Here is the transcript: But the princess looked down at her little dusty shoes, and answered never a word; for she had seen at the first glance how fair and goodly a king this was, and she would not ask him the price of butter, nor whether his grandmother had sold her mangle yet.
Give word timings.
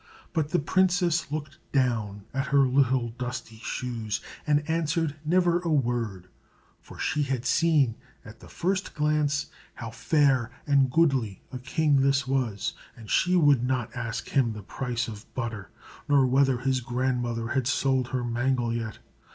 But 0.33 0.49
the 0.49 0.57
princess 0.57 1.31
looked 1.31 1.59
down 1.71 2.23
at 2.33 2.47
her 2.47 2.65
little 2.65 3.09
dusty 3.19 3.57
shoes, 3.57 4.19
and 4.47 4.67
answered 4.67 5.15
never 5.23 5.59
a 5.59 5.69
word; 5.69 6.27
for 6.81 6.97
she 6.97 7.21
had 7.21 7.45
seen 7.45 7.93
at 8.25 8.39
the 8.39 8.47
first 8.49 8.95
glance 8.95 9.51
how 9.75 9.91
fair 9.91 10.49
and 10.65 10.89
goodly 10.89 11.43
a 11.51 11.59
king 11.59 11.97
this 12.01 12.27
was, 12.27 12.73
and 12.97 13.11
she 13.11 13.35
would 13.35 13.63
not 13.63 13.95
ask 13.95 14.29
him 14.29 14.53
the 14.53 14.63
price 14.63 15.07
of 15.07 15.31
butter, 15.35 15.69
nor 16.09 16.25
whether 16.25 16.57
his 16.61 16.81
grandmother 16.81 17.49
had 17.49 17.67
sold 17.67 18.07
her 18.07 18.23
mangle 18.23 18.73
yet. 18.73 18.97